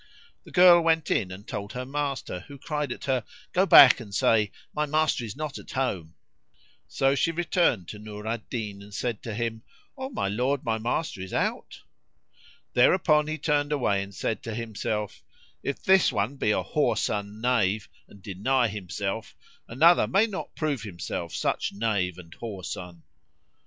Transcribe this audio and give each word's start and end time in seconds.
'"The 0.45 0.51
girl 0.51 0.81
went 0.81 1.11
in 1.11 1.29
and 1.31 1.47
told 1.47 1.73
her 1.73 1.85
master, 1.85 2.39
who 2.47 2.57
cried 2.57 2.91
at 2.91 3.03
her, 3.05 3.23
"Go 3.53 3.67
back 3.67 3.99
and 3.99 4.15
say, 4.15 4.51
'My 4.73 4.87
master 4.87 5.23
is 5.23 5.35
not 5.35 5.59
at 5.59 5.69
home.'" 5.73 6.15
So 6.87 7.13
she 7.13 7.31
returned 7.31 7.87
to 7.89 7.99
Nur 7.99 8.25
al 8.25 8.39
Din, 8.49 8.81
and 8.81 8.95
said 8.95 9.21
to 9.21 9.35
him, 9.35 9.61
"O 9.95 10.09
my 10.09 10.27
lord, 10.27 10.63
my 10.65 10.79
master 10.79 11.21
is 11.21 11.35
out." 11.35 11.81
Thereupon 12.73 13.27
he 13.27 13.37
turned 13.37 13.71
away 13.71 14.01
and 14.01 14.15
said 14.15 14.41
to 14.41 14.55
himself, 14.55 15.21
"If 15.61 15.83
this 15.83 16.11
one 16.11 16.35
be 16.35 16.49
a 16.49 16.63
whoreson 16.63 17.39
knave 17.39 17.87
and 18.07 18.23
deny 18.23 18.69
himself, 18.69 19.35
another 19.67 20.07
may 20.07 20.25
not 20.25 20.55
prove 20.55 20.81
himself 20.81 21.35
such 21.35 21.73
knave 21.73 22.17
and 22.17 22.33
whoreson." 22.39 23.03